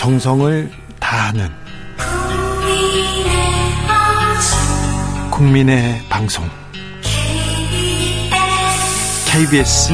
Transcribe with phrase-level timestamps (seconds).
[0.00, 1.50] 정성을 다하는
[5.30, 6.48] 국민의 방송
[9.26, 9.92] KBS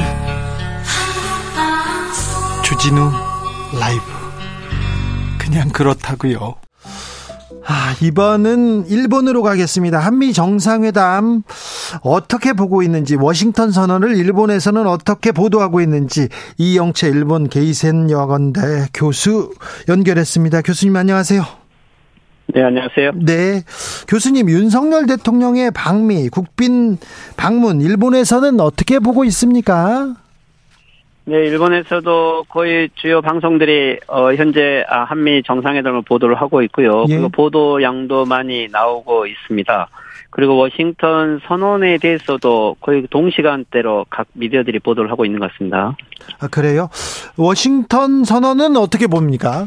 [2.63, 3.11] 주진우
[3.81, 4.03] 라이브
[5.39, 6.55] 그냥 그렇다고요.
[7.67, 9.99] 아, 이번은 일본으로 가겠습니다.
[9.99, 11.43] 한미 정상회담
[12.03, 19.53] 어떻게 보고 있는지 워싱턴 선언을 일본에서는 어떻게 보도하고 있는지 이영채 일본 게이센 여건대 교수
[19.89, 20.63] 연결했습니다.
[20.63, 21.43] 교수님 안녕하세요.
[22.49, 23.11] 네, 안녕하세요.
[23.17, 23.63] 네.
[24.09, 26.97] 교수님, 윤석열 대통령의 방미, 국빈
[27.37, 30.15] 방문, 일본에서는 어떻게 보고 있습니까?
[31.25, 37.05] 네, 일본에서도 거의 주요 방송들이 어, 현재 아, 한미 정상회담을 보도를 하고 있고요.
[37.09, 37.15] 예.
[37.15, 39.89] 그리고 보도 양도 많이 나오고 있습니다.
[40.37, 45.97] 그리고 워싱턴 선언에 대해서도 거의 동시간대로 각 미디어들이 보도를 하고 있는 것 같습니다.
[46.39, 46.91] 아, 그래요?
[47.39, 49.65] 워싱턴 선언은 어떻게 봅니까?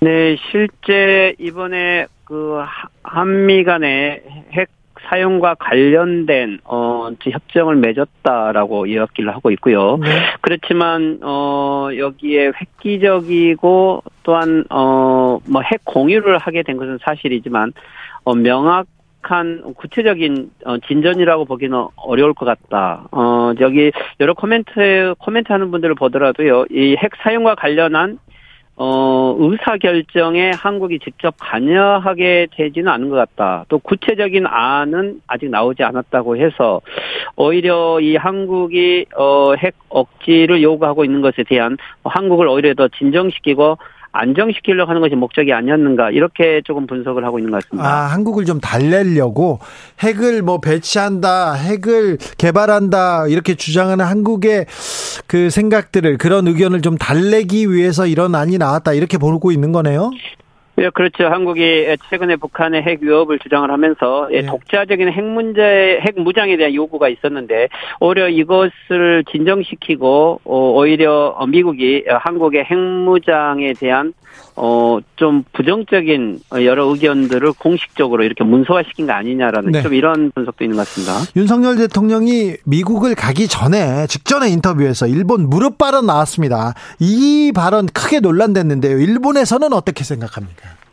[0.00, 2.58] 네, 실제 이번에 그
[3.04, 4.68] 한미 간의 핵
[5.08, 9.98] 사용과 관련된 어 협정을 맺었다라고 이야기를 하고 있고요.
[9.98, 10.08] 네.
[10.40, 17.72] 그렇지만 어 여기에 획기적이고 또한 어뭐 핵 공유를 하게 된 것은 사실이지만
[18.24, 18.86] 어 명확
[19.30, 23.08] 한 구체적인 어, 진전이라고 보기는 어려울 것 같다.
[23.12, 28.18] 어, 여기 여러 코멘트, 코멘트하는 분들을 보더라도요, 이 핵 사용과 관련한
[28.76, 33.64] 어, 의사 결정에 한국이 직접 관여하게 되지는 않은 것 같다.
[33.68, 36.80] 또 구체적인 안은 아직 나오지 않았다고 해서
[37.36, 43.78] 오히려 이 한국이 어, 핵 억지를 요구하고 있는 것에 대한 한국을 오히려 더 진정시키고
[44.14, 47.88] 안정시키려고 하는 것이 목적이 아니었는가 이렇게 조금 분석을 하고 있는 것 같습니다.
[47.88, 49.58] 아, 한국을 좀 달래려고
[50.00, 54.66] 핵을 뭐 배치한다, 핵을 개발한다 이렇게 주장하는 한국의
[55.26, 60.12] 그 생각들을 그런 의견을 좀 달래기 위해서 이런 안이 나왔다 이렇게 보고 있는 거네요.
[60.78, 61.28] 예, 그렇죠.
[61.28, 64.46] 한국이 최근에 북한의 핵 위협을 주장을 하면서 예, 네.
[64.46, 67.68] 독자적인 핵 문제, 핵 무장에 대한 요구가 있었는데
[68.00, 74.14] 오히려 이것을 진정시키고 어, 오히려 미국이 한국의 핵 무장에 대한
[74.56, 79.82] 어, 좀 부정적인 여러 의견들을 공식적으로 이렇게 문서화시킨 거 아니냐라는 네.
[79.82, 81.14] 좀 이런 분석도 있는 것 같습니다.
[81.36, 86.74] 윤석열 대통령이 미국을 가기 전에 직전에 인터뷰에서 일본 무릎 발언 나왔습니다.
[87.00, 88.98] 이 발언 크게 논란됐는데요.
[88.98, 90.83] 일본에서는 어떻게 생각합니까?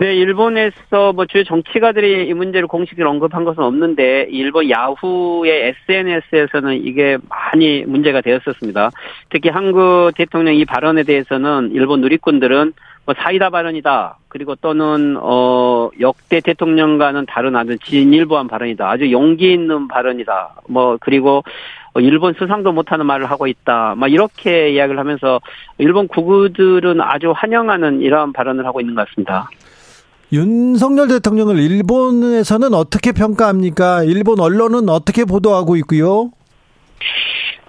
[0.00, 7.18] 네, 일본에서 뭐 주요 정치가들이 이 문제를 공식으로 언급한 것은 없는데 일본 야후의 SNS에서는 이게
[7.28, 8.92] 많이 문제가 되었었습니다.
[9.28, 12.74] 특히 한국 대통령 이 발언에 대해서는 일본 누리꾼들은
[13.06, 14.18] 뭐 사이다 발언이다.
[14.28, 18.88] 그리고 또는 어 역대 대통령과는 다른 아주 진일보한 발언이다.
[18.88, 20.60] 아주 용기 있는 발언이다.
[20.68, 21.42] 뭐 그리고
[21.96, 23.96] 일본 수상도 못하는 말을 하고 있다.
[23.96, 25.40] 막 이렇게 이야기를 하면서
[25.78, 29.48] 일본 구구들은 아주 환영하는 이러한 발언을 하고 있는 것 같습니다.
[30.32, 34.04] 윤석열 대통령을 일본에서는 어떻게 평가합니까?
[34.04, 36.30] 일본 언론은 어떻게 보도하고 있고요?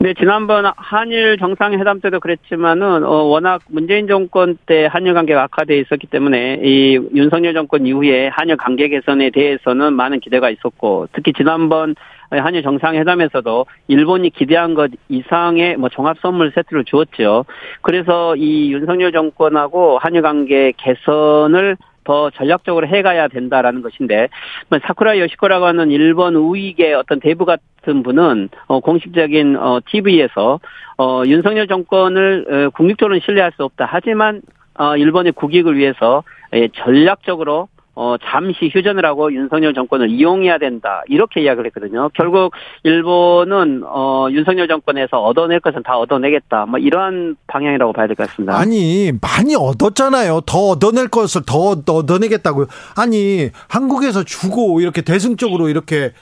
[0.02, 6.08] 네, 지난번 한일 정상회담 때도 그랬지만은 어 워낙 문재인 정권 때 한일 관계가 악화돼 있었기
[6.08, 11.96] 때문에 이 윤석열 정권 이후에 한일 관계 개선에 대해서는 많은 기대가 있었고 특히 지난번
[12.30, 17.44] 한일 정상회담에서도 일본이 기대한 것 이상의 뭐 종합 선물 세트를 주었죠.
[17.82, 21.76] 그래서 이 윤석열 정권하고 한일 관계 개선을
[22.10, 24.30] 더 전략적으로 해가야 된다라는 것인데
[24.68, 30.60] 뭐 사쿠라 요시코라고 하는 일본 우익의 어떤 대부 같은 분은 어 공식적인 어 TV에서
[30.98, 33.88] 어 윤석열 정권을 어, 국립적으로 신뢰할 수 없다.
[33.88, 34.42] 하지만
[34.74, 37.68] 어 일본의 국익을 위해서 예, 전략적으로
[38.02, 41.04] 어, 잠시 휴전을 하고 윤석열 정권을 이용해야 된다.
[41.10, 42.10] 이렇게 이야기를 했거든요.
[42.14, 46.66] 결국 일본은 어, 윤석열 정권에서 얻어낼 것은 다 얻어내겠다.
[46.66, 48.58] 뭐 이러한 방향이라고 봐야 될 것 같습니다.
[48.58, 50.42] 아니, 많이 얻었잖아요.
[50.46, 52.68] 더 얻어낼 것을 더 얻어내겠다고요.
[52.96, 56.14] 아니, 한국에서 주고 이렇게 대승적으로 이렇게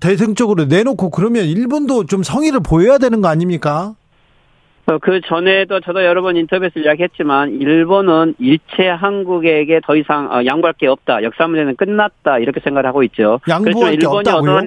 [0.00, 3.94] 대승적으로 내놓고 그러면 일본도 좀 성의를 보여야 되는 거 아닙니까?
[4.86, 10.74] 어, 그 전에도 저도 여러 번 인터뷰에서 이야기했지만 일본은 일체 한국에게 더 이상 어, 양보할
[10.74, 11.22] 게 없다.
[11.22, 12.38] 역사 문제는 끝났다.
[12.38, 13.38] 이렇게 생각을 하고 있죠.
[13.48, 14.52] 양보할 게 없다고요?
[14.52, 14.66] 얻어,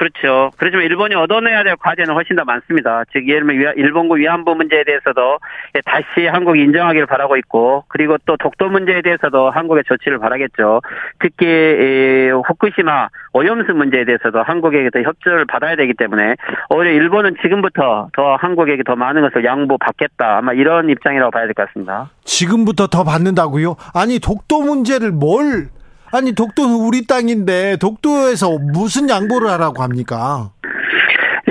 [0.00, 0.50] 그렇죠.
[0.56, 3.04] 그렇지만 일본이 얻어내야 될 과제는 훨씬 더 많습니다.
[3.12, 5.38] 즉 예를 들면 일본군 위안부 문제에 대해서도
[5.84, 10.80] 다시 한국이 인정하기를 바라고 있고 그리고 또 독도 문제에 대해서도 한국의 조치를 바라겠죠.
[11.18, 16.36] 특히 후쿠시마 오염수 문제에 대해서도 한국에게 더 협조를 받아야 되기 때문에
[16.70, 20.38] 오히려 일본은 지금부터 더 한국에게 더 많은 것을 양보 받겠다.
[20.38, 22.10] 아마 이런 입장이라고 봐야 될 것 같습니다.
[22.24, 23.74] 지금부터 더 받는다고요?
[23.94, 25.68] 아니 독도 문제를 뭘
[26.12, 30.50] 아니 독도는 우리 땅인데 독도에서 무슨 양보를 하라고 합니까?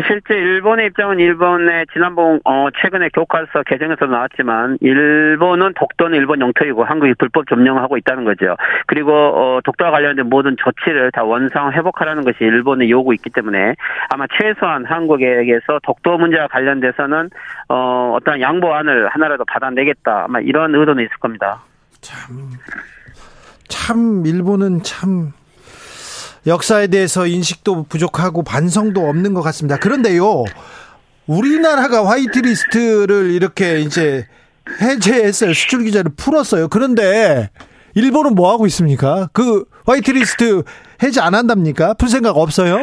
[0.09, 7.13] 실제 일본의 입장은 일본의 지난번 어 최근에 교과서 개정에서 나왔지만 일본은 독도는 일본 영토이고 한국이
[7.19, 8.57] 불법 점령하고 있다는 거죠.
[8.87, 13.75] 그리고 어 독도와 관련된 모든 조치를 다 원상 회복하라는 것이 일본의 요구 있기 때문에
[14.09, 17.29] 아마 최소한 한국에게서 독도 문제와 관련돼서는
[17.69, 21.61] 어 어떤 양보안을 하나라도 받아내겠다 아마 이런 의도는 있을 겁니다.
[22.01, 22.49] 참,
[23.67, 25.33] 참 일본은 참
[26.49, 29.77] 역사에 대해서 인식도 부족하고 반성도 없는 것 같습니다.
[29.77, 30.45] 그런데요,
[31.27, 34.25] 우리나라가 화이트리스트를 이렇게 이제
[34.81, 35.53] 해제했어요.
[35.53, 36.67] 수출 규제를 풀었어요.
[36.67, 37.49] 그런데
[37.93, 39.29] 일본은 뭐 하고 있습니까?
[39.31, 40.63] 그 화이트리스트
[41.03, 41.93] 해제 안 한답니까?
[41.93, 42.77] 풀 생각 없어요?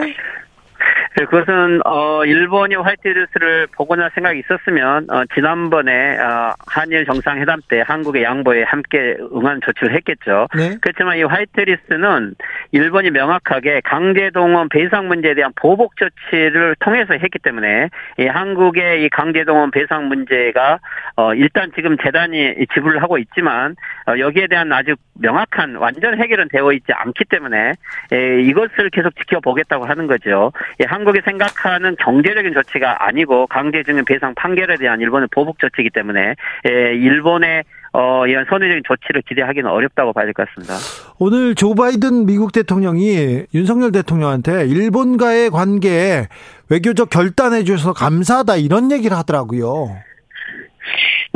[1.19, 8.23] 네, 그것은 어 일본이 화이트리스트를 복원할 생각이 있었으면 어 지난번에 어 한일 정상회담 때 한국의
[8.23, 10.47] 양보에 함께 응한 조치를 했겠죠.
[10.55, 10.77] 네.
[10.83, 12.35] 그렇지만 이 화이트리스트는
[12.73, 19.71] 일본이 명확하게 강제동원 배상 문제에 대한 보복 조치를 통해서 했기 때문에 이 한국의 이 강제동원
[19.71, 20.79] 배상 문제가
[21.17, 23.77] 어 일단 지금 재단이 지불을 하고 있지만
[24.09, 27.73] 어 여기에 대한 아주 명확한 완전 해결은 되어 있지 않기 때문에
[28.13, 30.53] 에 이것을 계속 지켜보겠다고 하는 거죠.
[30.81, 36.35] 예, 한국이 생각하는 경제적인 조치가 아니고 강제징용 배상 판결에 대한 일본의 보복 조치이기 때문에
[36.69, 37.65] 예, 일본의
[37.99, 40.75] 어, 이런 선의적인 조치를 기대하기는 어렵다고 봐야 될 것 같습니다.
[41.19, 46.29] 오늘 조 바이든 미국 대통령이 윤석열 대통령한테 일본과의 관계에
[46.69, 49.97] 외교적 결단해 주셔서 감사하다 이런 얘기를 하더라고요.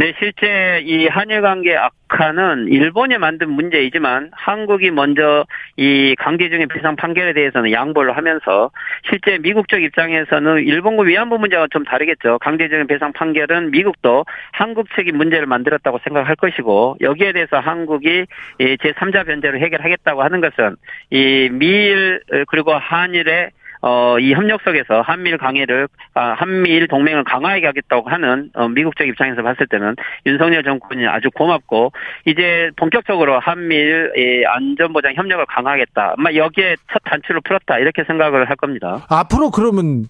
[0.00, 5.44] 네, 실제 이 한일 관계 악화는 일본이 만든 문제이지만 한국이 먼저
[5.76, 8.70] 이 강제징용 비상 판결에 대해서는 양보를 하면서
[9.06, 12.38] 실제 미국 쪽 입장에서는 일본과 위안부 문제와 좀 다르겠죠.
[12.38, 18.25] 강제징용 배상 판결은 미국도 한국 측이 문제를 만들었다고 생각할 것이고 여기에 대해서 한국이
[18.58, 20.76] 제3자 변제로 해결하겠다고 하는 것은
[21.11, 23.50] 이 미일 그리고 한일의
[23.82, 29.06] 어, 이 협력 속에서 한미일 강해를, 아, 한미일 동맹을 강화하게 하겠다고 하는, 어, 미국 적
[29.06, 29.97] 입장에서 봤을 때는
[30.27, 31.93] 윤석열 정권이 아주 고맙고,
[32.27, 36.15] 이제 본격적으로 한미일 이 안전보장 협력을 강화하겠다.
[36.19, 37.79] 아마 여기에 첫 단추를 풀었다.
[37.79, 39.06] 이렇게 생각을 할 겁니다.
[39.09, 40.05] 앞으로 그러면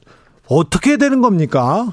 [0.48, 1.86] 어떻게 되는 겁니까?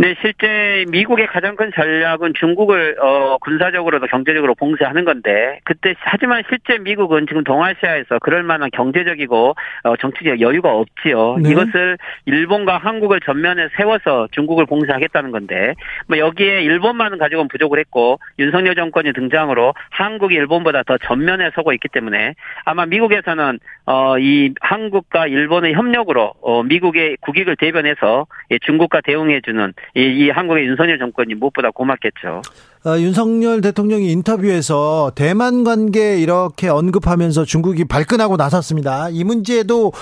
[0.00, 6.78] 네, 실제 미국의 가장 큰 전략은 중국을 어, 군사적으로도 경제적으로 봉쇄하는 건데 그때 하지만 실제
[6.78, 11.38] 미국은 지금 동아시아에서 그럴 만한 경제적이고 어, 정치적 여유가 없지요.
[11.42, 11.50] 네.
[11.50, 15.74] 이것을 일본과 한국을 전면에 세워서 중국을 봉쇄하겠다는 건데
[16.06, 21.88] 뭐 여기에 일본만은 가지고는 부족을 했고 윤석열 정권이 등장으로 한국이 일본보다 더 전면에 서고 있기
[21.88, 22.34] 때문에
[22.64, 28.26] 아마 미국에서는 어, 이 한국과 일본의 협력으로 어, 미국의 국익을 대변해서
[28.62, 32.42] 중국과 대응해주는 이, 이 한국의 윤석열 정권이 무엇보다 고맙겠죠.
[32.86, 39.08] 어, 윤석열 대통령이 인터뷰에서 대만 관계 이렇게 언급하면서 중국이 발끈하고 나섰습니다.
[39.10, 39.92] 이 문제도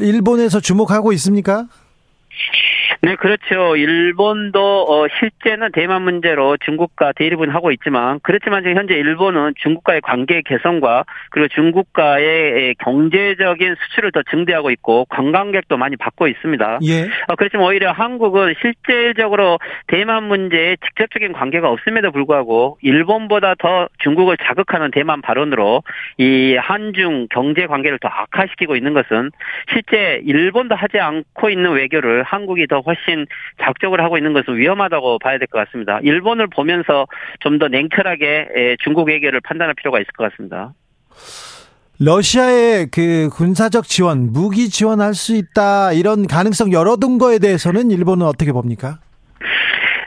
[0.00, 1.66] 일본에서 주목하고 있습니까?
[3.04, 3.74] 네, 그렇죠.
[3.74, 10.40] 일본도 어, 실제는 대만 문제로 중국과 대립은 하고 있지만 그렇지만 지금 현재 일본은 중국과의 관계
[10.42, 16.78] 개선과 그리고 중국과의 경제적인 수출을 더 증대하고 있고 관광객도 많이 받고 있습니다.
[16.84, 17.02] 예.
[17.26, 19.58] 어, 그렇지만 오히려 한국은 실질적으로
[19.88, 25.82] 대만 문제에 직접적인 관계가 없음에도 불구하고 일본보다 더 중국을 자극하는 대만 발언으로
[26.18, 29.32] 이 한중 경제 관계를 더 악화시키고 있는 것은
[29.72, 32.91] 실제 일본도 하지 않고 있는 외교를 한국이 더 훨씬
[33.62, 36.00] 작적으로 하고 있는 것은 위험하다고 봐야 될 것 같습니다.
[36.02, 37.06] 일본을 보면서
[37.40, 40.72] 좀 더 냉철하게 중국 외교를 판단할 필요가 있을 것 같습니다.
[41.98, 48.50] 러시아의 그 군사적 지원, 무기 지원할 수 있다 이런 가능성 열어둔 거에 대해서는 일본은 어떻게
[48.52, 48.98] 봅니까?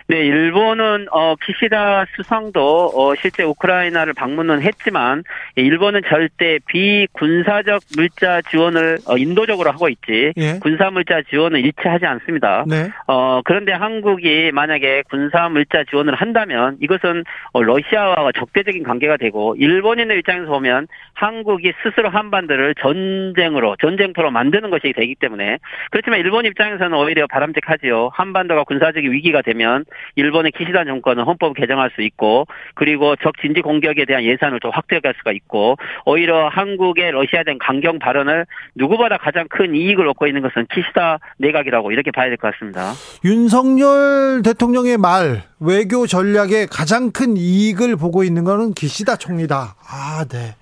[0.08, 5.24] 네, 일본은 어 키시다 수상도 어 실제 우크라이나를 방문은 했지만
[5.56, 10.60] 일본은 절대 비군사적 물자 지원을 어 인도적으로 하고 있지 예.
[10.62, 12.66] 군사 물자 지원은 일치하지 않습니다.
[12.68, 12.92] 네.
[13.08, 20.20] 어 그런데 한국이 만약에 군사 물자 지원을 한다면 이것은 어 러시아와 적대적인 관계가 되고 일본인의
[20.20, 25.58] 입장에서 보면 한국이 스스로 한반도를 전쟁으로 전쟁터로 만드는 것이 되기 때문에
[25.90, 28.12] 그렇지만 일본 입장에서는 오히려 바람직하지요.
[28.14, 29.84] 한반도가 군사적인 위기가 되면
[30.16, 35.14] 일본의 키시다 정권은 헌법 개정할 수 있고 그리고 적 진지 공격에 대한 예산을 좀 확대할
[35.18, 35.76] 수가 있고
[36.06, 41.92] 오히려 한국의 러시아에 대한 강경 발언을 누구보다 가장 큰 이익을 얻고 있는 것은 키시다 내각이라고
[41.92, 42.94] 이렇게 봐야 될 것 같습니다.
[43.24, 49.76] 윤석열 대통령의 말 외교 전략에 가장 큰 이익을 보고 있는 것은 기시다 총리다.
[49.90, 50.56] 아, 네.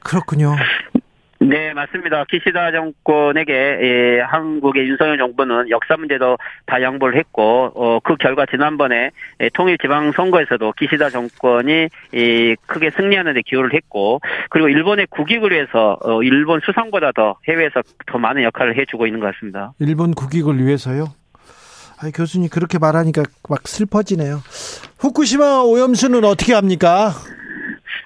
[0.00, 0.54] 그렇군요.
[1.42, 2.24] 네, 맞습니다.
[2.28, 9.10] 기시다 정권에게 예, 한국의 윤석열 정부는 역사 문제도 다 양보를 했고 어, 그 결과 지난번에
[9.40, 14.20] 예, 통일 지방 선거에서도 기시다 정권이 예, 크게 승리하는 데 기여를 했고
[14.50, 19.34] 그리고 일본의 국익을 위해서 어, 일본 수상보다 더 해외에서 더 많은 역할을 해주고 있는 것
[19.34, 19.72] 같습니다.
[19.78, 21.06] 일본 국익을 위해서요?
[22.02, 24.42] 아, 교수님 그렇게 말하니까 막 슬퍼지네요.
[24.98, 27.12] 후쿠시마 오염수는 어떻게 합니까?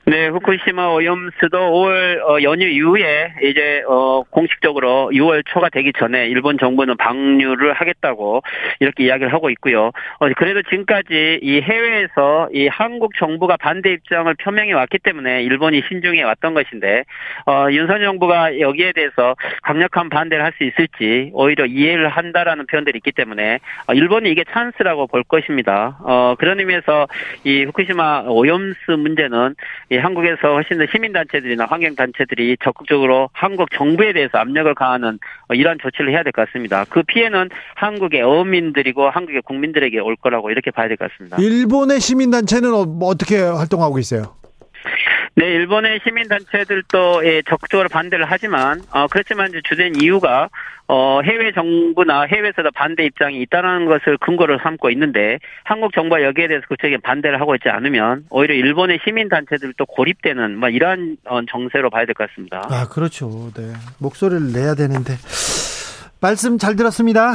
[0.07, 6.59] 네, 후쿠시마 오염수도 5월 어, 연휴 이후에 이제 어, 공식적으로 6월 초가 되기 전에 일본
[6.59, 8.43] 정부는 방류를 하겠다고
[8.81, 9.93] 이렇게 이야기를 하고 있고요.
[10.19, 16.23] 어, 그래도 지금까지 이 해외에서 이 한국 정부가 반대 입장을 표명해 왔기 때문에 일본이 신중해
[16.23, 17.05] 왔던 것인데
[17.47, 23.13] 어, 윤석열 정부가 여기에 대해서 강력한 반대를 할 수 있을지 오히려 이해를 한다라는 표현들이 있기
[23.13, 25.99] 때문에 어, 일본이 이게 찬스라고 볼 것입니다.
[26.03, 27.09] 어, 그런 의미에서
[27.45, 29.57] 이 후쿠시마 오염수 문제는
[29.95, 35.19] 이 한국에서 훨씬 더 시민단체들이나 환경단체들이 적극적으로 한국 정부에 대해서 압력을 가하는
[35.53, 36.85] 이러한 조치를 해야 될 것 같습니다.
[36.91, 41.37] 그 피해는 한국의 어민들이고 한국의 국민들에게 올 거라고 이렇게 봐야 될 것 같습니다.
[41.41, 44.35] 일본의 시민단체는 어, 뭐 어떻게 활동하고 있어요?
[45.37, 50.49] 네, 일본의 시민단체들도 예, 적극적으로 반대를 하지만, 어, 그렇지만 이제 주된 이유가,
[50.87, 56.65] 어, 해외 정부나 해외에서도 반대 입장이 있다는 것을 근거로 삼고 있는데, 한국 정부가 여기에 대해서
[56.69, 62.15] 그쪽에 반대를 하고 있지 않으면, 오히려 일본의 시민단체들도 고립되는, 뭐, 이러한 어, 정세로 봐야 될
[62.15, 62.63] 것 같습니다.
[62.71, 63.51] 아, 그렇죠.
[63.57, 63.73] 네.
[63.99, 65.15] 목소리를 내야 되는데.
[66.21, 67.35] 말씀 잘 들었습니다.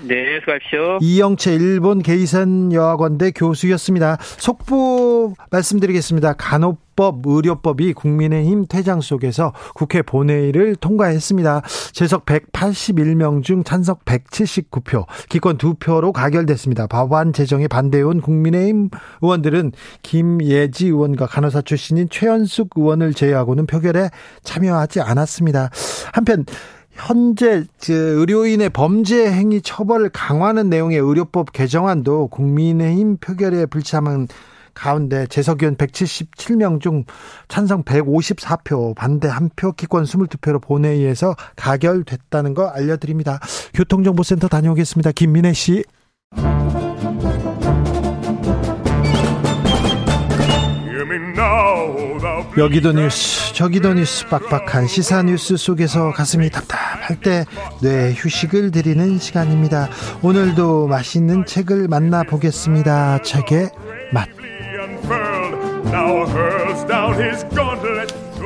[0.00, 0.98] 네, 수고하십시오.
[1.00, 4.16] 이영채 일본 게이산 여학원대 교수였습니다.
[4.20, 6.32] 속보 말씀드리겠습니다.
[6.34, 11.62] 간호법, 의료법이 국민의힘 퇴장 속에서 국회 본회의를 통과했습니다.
[11.92, 16.88] 재석 181명 중 찬석 179표, 기권 2표로 가결됐습니다.
[16.88, 19.72] 법안 제정에 반대해온 국민의힘 의원들은
[20.02, 24.10] 김예지 의원과 간호사 출신인 최연숙 의원을 제외하고는 표결에
[24.42, 25.70] 참여하지 않았습니다.
[26.12, 26.44] 한편
[26.92, 34.28] 현재 의료인의 범죄 행위 처벌을 강화하는 내용의 의료법 개정안도 국민의힘 표결에 불참한
[34.74, 37.04] 가운데 재석 의원 177명 중
[37.48, 43.38] 찬성 154표, 반대 1표, 기권 22표로 본회의에서 가결됐다는 거 알려드립니다.
[43.74, 45.12] 교통정보센터 다녀오겠습니다.
[45.12, 45.84] 김민혜 씨.
[52.58, 57.44] 여기도 뉴스 저기도 뉴스 빡빡한 시사 뉴스 속에서 가슴이 답답할 때
[57.80, 59.88] 뇌 휴식을 드리는 시간입니다.
[60.22, 63.22] 오늘도 맛있는 책을 만나보겠습니다.
[63.22, 63.70] 책의
[64.12, 64.28] 맛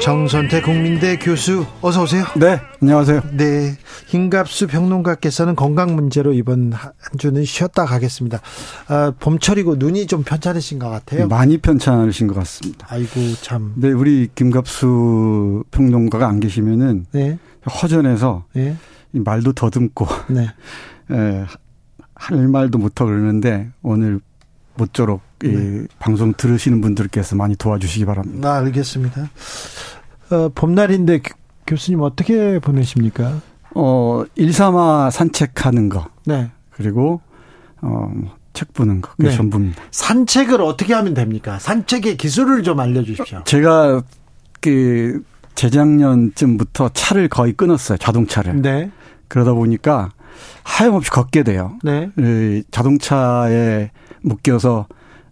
[0.00, 2.24] 정선태 국민대 교수 어서 오세요.
[2.36, 3.22] 네, 안녕하세요.
[3.32, 3.76] 네,
[4.06, 8.40] 김갑수 평론가께서는 건강 문제로 이번 한 주는 쉬었다 가겠습니다.
[8.88, 11.26] 아, 봄철이고 눈이 좀 편찮으신 것 같아요.
[11.28, 12.86] 많이 편찮으신 것 같습니다.
[12.90, 13.10] 아이고
[13.40, 13.72] 참.
[13.76, 17.38] 네, 우리 김갑수 평론가가 안 계시면은 네.
[17.82, 18.76] 허전해서 네.
[19.12, 20.48] 말도 더듬고 네.
[21.10, 21.44] 에,
[22.14, 24.20] 할 말도 못하고 그러는데 오늘
[24.76, 25.50] 모쪼록 네.
[25.50, 28.52] 이 방송 들으시는 분들께서 많이 도와주시기 바랍니다.
[28.52, 29.30] 아, 알겠습니다.
[30.30, 31.20] 어, 봄날인데
[31.66, 33.40] 교 수님 어떻게 보내십니까?
[33.74, 36.08] 어, 일삼아 산책하는 거.
[36.24, 36.50] 네.
[36.70, 37.20] 그리고
[37.82, 38.10] 어,
[38.52, 39.10] 책 보는 거.
[39.16, 39.36] 그게 네.
[39.36, 39.82] 전부입니다.
[39.90, 41.58] 산책을 어떻게 하면 됩니까?
[41.58, 43.42] 산책의 기술을 좀 알려 주십시오.
[43.44, 44.02] 제가
[44.60, 45.22] 그
[45.54, 47.98] 재작년쯤부터 차를 거의 끊었어요.
[47.98, 48.62] 자동차를.
[48.62, 48.90] 네.
[49.28, 50.10] 그러다 보니까
[50.62, 51.78] 하염없이 걷게 돼요.
[51.82, 52.10] 네.
[52.70, 53.90] 자동차에
[54.22, 54.86] 묶여서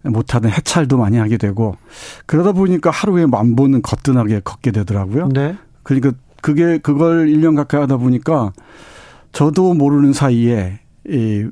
[0.05, 1.75] 못하는 해찰도 많이 하게 되고
[2.25, 5.29] 그러다 보니까 하루에 만 번은 거뜬하게 걷게 되더라고요.
[5.29, 5.55] 네.
[5.83, 8.53] 그러니까 그게 그걸 1년 가까이 하다 보니까
[9.31, 11.47] 저도 모르는 사이에 이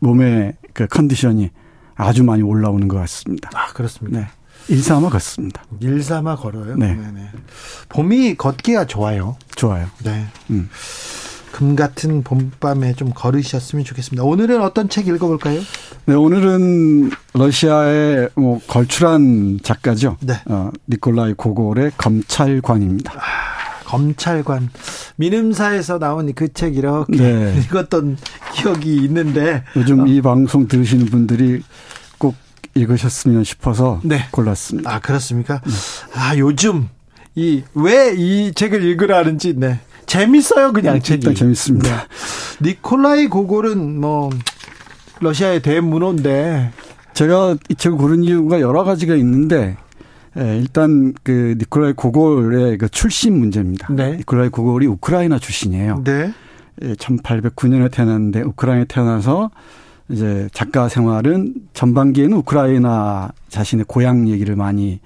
[0.00, 1.50] 몸의 그 컨디션이
[1.94, 3.50] 아주 많이 올라오는 것 같습니다.
[3.54, 4.20] 아, 그렇습니다.
[4.20, 4.26] 네.
[4.68, 5.62] 일삼아 걷습니다.
[5.80, 6.76] 일삼아 걸어요?
[6.76, 6.94] 네.
[6.94, 7.30] 네네.
[7.88, 9.36] 봄이 걷기가 좋아요.
[9.54, 9.86] 좋아요.
[10.04, 10.26] 네.
[10.50, 10.68] 음.
[11.58, 14.22] 금 같은 봄밤에 좀 걸으셨으면 좋겠습니다.
[14.22, 15.60] 오늘은 어떤 책 읽어볼까요?
[16.06, 20.18] 네, 오늘은 러시아의 뭐 걸출한 작가죠.
[20.20, 20.34] 네.
[20.46, 23.12] 어, 니콜라이 고골의 검찰관입니다.
[23.12, 24.70] 아, 검찰관.
[25.16, 27.58] 민음사에서 나온 그 책 이렇게 네.
[27.66, 28.18] 읽었던
[28.54, 30.06] 기억이 있는데 요즘 어.
[30.06, 31.60] 이 방송 들으시는 분들이
[32.18, 32.36] 꼭
[32.76, 34.26] 읽으셨으면 싶어서 네.
[34.30, 34.94] 골랐습니다.
[34.94, 35.60] 아 그렇습니까?
[35.66, 35.72] 네.
[36.14, 36.88] 아 요즘
[37.34, 39.80] 이 왜이 책을 읽으라는지 네.
[40.08, 41.34] 재밌어요, 그냥 네, 책이.
[41.34, 41.88] 재밌습니다.
[41.88, 42.02] 네.
[42.70, 44.30] 니콜라이 고골은 뭐
[45.20, 46.72] 러시아의 대문호인데
[47.14, 49.76] 제가 이 책을 고른 이유가 여러 가지가 있는데
[50.38, 53.92] 예, 일단 그 니콜라이 고골의 그 출신 문제입니다.
[53.92, 54.16] 네.
[54.18, 56.02] 니콜라이 고골이 우크라이나 출신이에요.
[56.04, 56.32] 네.
[56.80, 59.50] 1809년에 예, 태어났는데 우크라이나에 태어나서
[60.08, 65.00] 이제 작가 생활은 전반기에는 우크라이나 자신의 고향 얘기를 많이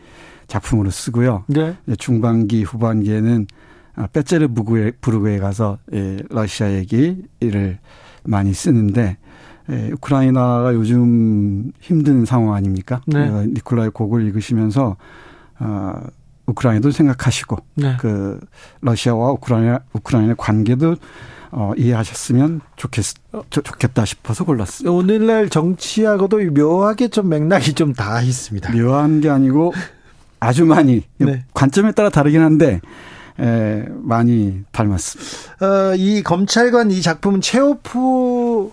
[0.47, 1.45] 작품으로 쓰고요.
[1.49, 1.77] 네.
[1.99, 3.47] 중반기 후반기에는
[4.13, 7.79] 빼제르부르크에 가서 예, 러시아 얘기를
[8.25, 9.17] 많이 쓰는데
[9.71, 13.01] 예, 우크라이나가 요즘 힘든 상황 아닙니까?
[13.07, 13.29] 네.
[13.29, 14.97] 어, 니콜라이 곡을 읽으시면서
[15.61, 15.93] 어,
[16.47, 17.97] 우크라이나도 생각하시고 네.
[18.01, 18.41] 그
[18.81, 20.97] 러시아와 우크라이나 우크라이나 관계도
[21.53, 23.05] 어, 이해하셨으면 좋겠,
[23.51, 24.91] 좋겠다 싶어서 골랐습니다.
[24.91, 28.73] 오늘날 정치하고도 묘하게 좀 맥락이 좀 다 있습니다.
[28.73, 29.75] 묘한 게 아니고
[30.41, 31.45] 아주 많이 네.
[31.55, 32.81] 관점에 따라 다르긴 한데
[33.41, 35.67] 에, 많이 닮았습니다.
[35.67, 38.71] 어, 이 검찰관 이 작품은 체오프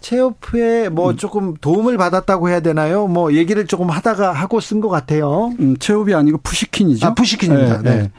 [0.00, 1.16] 체오프에 뭐 음.
[1.16, 3.06] 조금 도움을 받았다고 해야 되나요?
[3.06, 5.52] 뭐 얘기를 조금 하다가 하고 쓴 것 같아요.
[5.60, 7.06] 음, 체오프이 아니고 푸시킨이죠.
[7.06, 7.82] 아, 푸시킨입니다.
[7.82, 7.96] 네.
[7.96, 8.10] 네.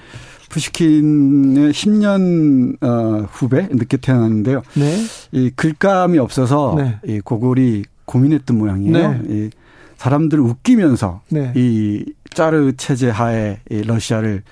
[0.49, 4.61] 푸시킨의 10년 어, 후배 늦게 태어났는데요.
[4.73, 4.97] 네.
[5.31, 6.97] 이 글감이 없어서 네.
[7.05, 9.11] 이 고골이 고민했던 모양이에요.
[9.11, 9.21] 네.
[9.29, 9.49] 이
[9.97, 11.51] 사람들을 웃기면서 네.
[11.55, 14.43] 이 짜르 체제 하에 이 러시아를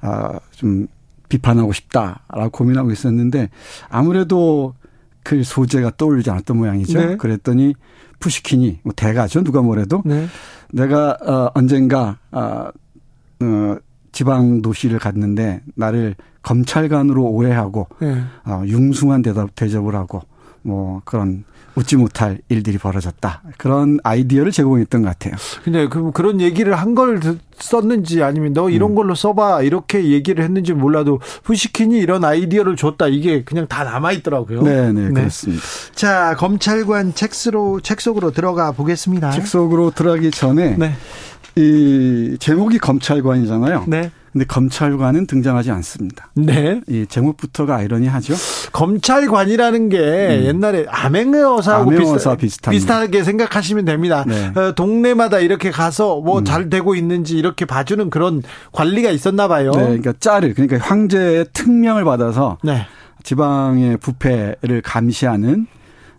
[0.00, 0.86] 아, 좀
[1.28, 3.50] 비판하고 싶다라고 고민하고 있었는데
[3.88, 4.74] 아무래도
[5.22, 6.98] 그 소재가 떠올리지 않았던 모양이죠.
[6.98, 7.16] 네.
[7.16, 7.74] 그랬더니
[8.20, 10.26] 푸시킨이 뭐 대가죠 누가 뭐래도 네.
[10.72, 12.68] 내가 어 언젠가 어,
[13.40, 13.76] 어
[14.12, 18.22] 지방 도시를 갔는데 나를 검찰관으로 오해하고 네.
[18.44, 20.22] 어, 융숭한 대답 대접을 하고
[20.62, 21.44] 뭐 그런
[21.76, 23.42] 웃지 못할 일들이 벌어졌다.
[23.58, 25.34] 그런 아이디어를 제공했던 것 같아요.
[25.62, 27.20] 근데 그럼 그런 얘기를 한 걸
[27.58, 28.94] 썼는지 아니면 너 이런 음.
[28.94, 34.62] 걸로 써봐 이렇게 얘기를 했는지 몰라도 푸시킨이 이런 아이디어를 줬다 이게 그냥 다 남아 있더라고요.
[34.62, 35.62] 네, 네, 그렇습니다.
[35.94, 39.30] 자, 검찰관 책으로 책 속으로 들어가 보겠습니다.
[39.30, 40.94] 책 속으로 들어가기 전에 네.
[41.56, 43.84] 이 제목이 검찰관이잖아요.
[43.88, 44.10] 네.
[44.36, 46.30] 근데 검찰관은 등장하지 않습니다.
[46.34, 46.82] 네.
[46.88, 48.34] 이 제목부터가 아이러니하죠.
[48.70, 50.44] 검찰관이라는 게 음.
[50.44, 54.26] 옛날에 암행어사하고 암행어사 비슷, 비슷하게 생각하시면 됩니다.
[54.28, 54.52] 네.
[54.54, 56.68] 어, 동네마다 이렇게 가서 뭐잘 음.
[56.68, 59.70] 되고 있는지 이렇게 봐주는 그런 관리가 있었나 봐요.
[59.70, 59.80] 네.
[59.84, 62.82] 그러니까 짤을 그러니까 황제의 특명을 받아서 네.
[63.22, 65.66] 지방의 부패를 감시하는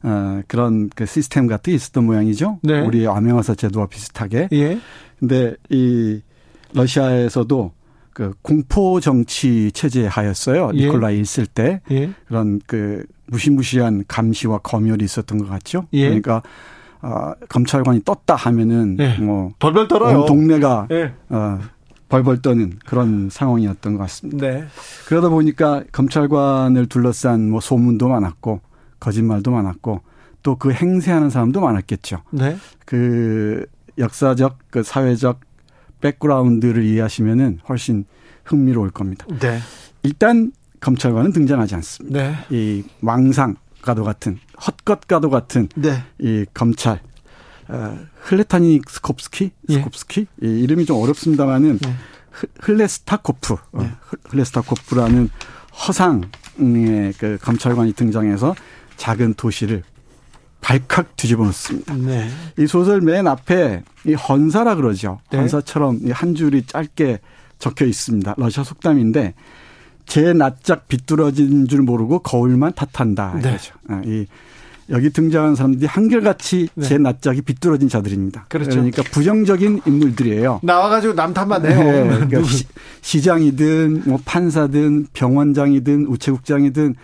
[0.01, 2.57] 어, 그런 그 시스템 같은 게 있었던 모양이죠.
[2.63, 2.81] 네.
[2.81, 4.49] 우리 암행어사 제도와 비슷하게.
[4.53, 4.79] 예.
[5.19, 6.21] 근데 이
[6.73, 7.76] 러시아에서도
[8.17, 10.71] 그 공포 정치 체제 하였어요.
[10.73, 10.87] 예.
[10.87, 12.09] 니콜라이 있을 때 예.
[12.27, 15.85] 그런 그 무시무시한 감시와 검열이 있었던 것 같죠.
[15.93, 16.05] 예.
[16.05, 16.41] 그러니까
[17.03, 19.17] 어, 검찰관이 떴다 하면은 예.
[19.19, 20.25] 뭐 벌벌 떨어요.
[20.25, 21.13] 동네가 예.
[21.29, 21.59] 어,
[22.09, 24.47] 벌벌 떠는 그런 상황이었던 것 같습니다.
[24.47, 24.65] 네.
[25.05, 28.61] 그러다 보니까 검찰관을 둘러싼 뭐 소문도 많았고
[28.99, 30.01] 거짓말도 많았고
[30.41, 32.23] 또 그 행세하는 사람도 많았겠죠.
[32.31, 32.57] 네.
[32.83, 33.67] 그
[33.99, 35.41] 역사적 그 사회적
[36.01, 38.05] 백그라운드를 이해하시면은 훨씬
[38.45, 39.25] 흥미로울 겁니다.
[39.39, 39.59] 네.
[40.03, 42.19] 일단 검찰관은 등장하지 않습니다.
[42.19, 42.35] 네.
[42.49, 46.03] 이 망상과도 같은 헛것과도 같은 네.
[46.19, 46.99] 이 검찰
[47.67, 49.73] 어, 흘레타니 스콥스키 예.
[49.73, 50.47] 스콥스키 예.
[50.47, 51.95] 이 이름이 좀 어렵습니다만은 네.
[52.61, 53.91] 흘레스타코프 어, 네.
[54.25, 55.29] 흘레스타코프라는
[55.87, 58.55] 허상의 그 검찰관이 등장해서
[58.95, 59.83] 작은 도시를
[60.61, 61.93] 발칵 뒤집어 놓습니다.
[61.95, 62.27] 네.
[62.57, 65.19] 이 소설 맨 앞에 이 헌사라 그러죠.
[65.31, 65.37] 네.
[65.37, 67.19] 헌사처럼 한 줄이 짧게
[67.59, 68.35] 적혀 있습니다.
[68.37, 69.33] 러시아 속담인데
[70.05, 73.39] 제 낯짝 비뚤어진 줄 모르고 거울만 탓한다.
[73.41, 73.57] 네.
[73.89, 74.25] 아, 이
[74.89, 76.85] 여기 등장한 사람들이 한결같이 네.
[76.85, 78.45] 제 낯짝이 비뚤어진 자들입니다.
[78.47, 78.71] 그렇죠.
[78.71, 80.61] 그러니까 부정적인 인물들이에요.
[80.63, 81.77] 나와가지고 남탓만 해요.
[81.77, 82.25] 네.
[82.27, 82.41] 그러니까
[83.01, 86.95] 시, 장이든뭐 판사든 병원장이든 우체국장이든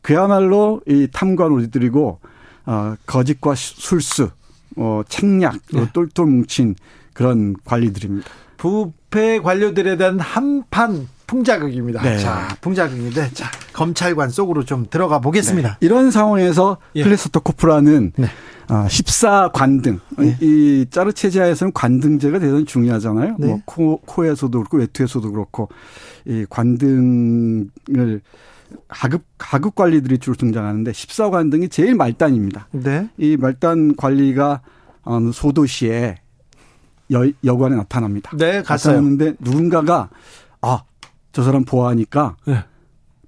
[0.00, 2.20] 그야말로 이 탐관오리들이고
[2.66, 4.30] 어, 거짓과 술수,
[4.76, 5.86] 어, 책략, 네.
[5.92, 6.74] 똘똘 뭉친
[7.12, 8.28] 그런 관리들입니다.
[8.56, 12.02] 부패 관료들에 대한 한판 풍자극입니다.
[12.02, 12.18] 네.
[12.18, 15.78] 자, 풍자극인데, 자, 검찰관 속으로 좀 들어가 보겠습니다.
[15.80, 15.86] 네.
[15.86, 17.02] 이런 상황에서 예.
[17.02, 18.26] 클레스토 코프라는 네.
[18.68, 20.00] 아, 14 관등.
[20.18, 20.36] 네.
[20.40, 23.36] 이 짜르체지아에서는 관등제가 대단히 중요하잖아요.
[23.38, 23.46] 네.
[23.46, 25.68] 뭐 코, 코에서도 그렇고 외투에서도 그렇고
[26.24, 28.20] 이 관등을
[28.88, 32.68] 하급 하급 관리들이 주로 등장하는데 14관 등이 제일 말단입니다.
[32.72, 33.08] 네.
[33.16, 34.62] 이 말단 관리가
[35.02, 36.16] 어느 소도시에
[37.12, 38.32] 여, 여관에 나타납니다.
[38.36, 38.94] 네, 갔어요.
[38.96, 40.08] 나타났는데 누군가가
[40.60, 40.82] 아,
[41.36, 42.64] 저 사람 보아하니까 네.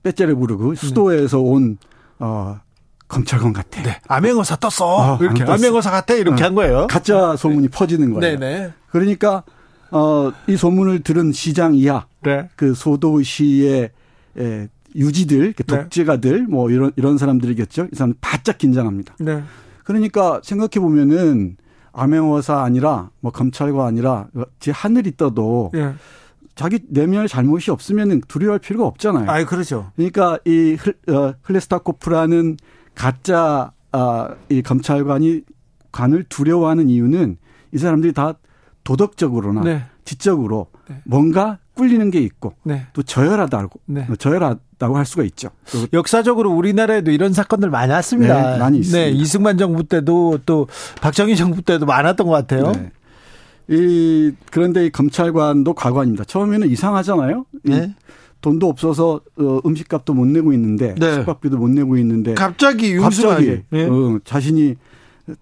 [0.02, 1.76] 빼째를 부르고 수도에서 온
[2.18, 2.58] 어,
[3.06, 3.82] 검찰관 같아.
[3.82, 4.00] 네.
[4.08, 5.16] 암행어사 떴어.
[5.16, 6.86] 어, 이렇게 암행어사 같아 이렇게 어, 한 거예요.
[6.86, 7.68] 가짜 소문이 네.
[7.68, 8.38] 퍼지는 거예요.
[8.38, 8.60] 네네.
[8.60, 8.72] 네.
[8.88, 9.42] 그러니까
[9.90, 12.48] 어, 이 소문을 들은 시장 이하 네.
[12.56, 13.90] 그 소도시의
[14.38, 15.82] 에, 유지들, 그 네.
[15.82, 16.46] 독재가들, 네.
[16.48, 17.88] 뭐 이런 이런 사람들이겠죠.
[17.92, 19.16] 이 사람 바짝 긴장합니다.
[19.20, 19.42] 네.
[19.84, 21.58] 그러니까 생각해 보면은
[21.92, 24.28] 암행어사 아니라 뭐 검찰과 아니라
[24.60, 25.92] 제 하늘이 떠도 네.
[26.58, 29.30] 자기 내면의 잘못이 없으면 두려워할 필요가 없잖아요.
[29.30, 29.92] 아, 그렇죠.
[29.94, 30.76] 그러니까 이
[31.08, 32.56] 어, 흘레스타코프라는
[32.96, 35.42] 가짜 아, 이 검찰관이
[35.92, 37.36] 관을 두려워하는 이유는
[37.72, 38.34] 이 사람들이 다
[38.82, 39.84] 도덕적으로나 네.
[40.04, 41.00] 지적으로 네.
[41.04, 42.88] 뭔가 꿀리는 게 있고 네.
[42.92, 44.08] 또 저열하다고 네.
[44.18, 45.50] 저열하다고 할 수가 있죠.
[45.92, 48.54] 역사적으로 우리나라에도 이런 사건들 많이 왔습니다.
[48.54, 49.04] 네, 많이 있습니다.
[49.04, 50.66] 네, 이승만 정부 때도 또
[51.00, 52.72] 박정희 정부 때도 많았던 것 같아요.
[52.72, 52.90] 네.
[53.68, 56.24] 이 그런데 이 검찰관도 과관입니다.
[56.24, 57.44] 처음에는 이상하잖아요.
[57.64, 57.94] 네.
[58.40, 61.14] 돈도 없어서 어, 음식값도 못 내고 있는데 네.
[61.14, 63.84] 숙박비도 못 내고 있는데 갑자기 갑자기 네.
[63.84, 64.76] 어, 자신이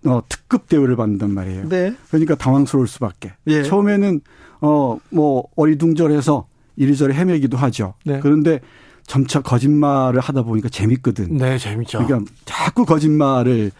[0.07, 1.69] 어, 특급 대우를 받는단 말이에요.
[1.69, 1.95] 네.
[2.11, 3.33] 그러니까 당황스러울 수밖에.
[3.45, 3.63] 네.
[3.63, 4.21] 처음에는
[4.61, 7.95] 어 뭐 어리둥절해서 이리저리 헤매기도 하죠.
[8.05, 8.19] 네.
[8.21, 8.61] 그런데
[9.07, 11.37] 점차 거짓말을 하다 보니까 재밌거든.
[11.37, 12.05] 네, 재밌죠.
[12.05, 13.71] 그러니까 자꾸 거짓말을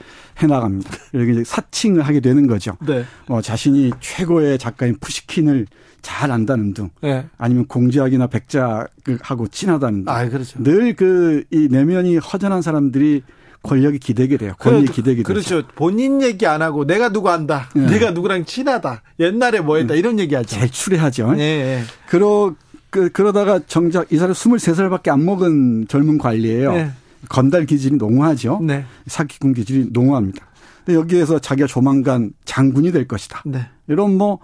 [0.41, 0.91] 해나갑니다.
[1.13, 2.77] 이렇게 사칭을 하게 되는 거죠.
[2.87, 3.05] 네.
[3.29, 5.67] 어, 자신이 최고의 작가인 푸시킨을
[6.03, 7.27] 잘 안다는 등, 네.
[7.37, 10.13] 아니면 공작이나 백작하고 친하다는 등.
[10.13, 10.63] 아, 그렇죠.
[10.63, 13.23] 늘 그 이 내면이 허전한 사람들이
[13.63, 14.53] 권력이 기대게 돼요.
[14.61, 15.27] 권력이 기대게 되죠.
[15.27, 15.63] 그렇죠.
[15.75, 17.69] 본인 얘기 안 하고 내가 누구 안다.
[17.75, 17.87] 네.
[17.87, 19.03] 내가 누구랑 친하다.
[19.19, 19.95] 옛날에 뭐 했다.
[19.95, 19.99] 네.
[19.99, 20.55] 이런 얘기 하죠.
[20.55, 21.33] 잘 추레하죠.
[21.33, 21.83] 네.
[22.09, 22.55] 그러,
[22.97, 26.73] 그, 그러다가 정작 이 사람 23살밖에 안 먹은 젊은 관리예요.
[26.73, 26.91] 네.
[27.29, 28.61] 건달 기질이 농후하죠.
[28.63, 28.87] 네.
[29.07, 30.47] 사기꾼 기질이 농후합니다.
[30.83, 33.43] 근데 여기에서 자기가 조만간 장군이 될 것이다.
[33.45, 33.67] 네.
[33.87, 34.39] 이런 뭐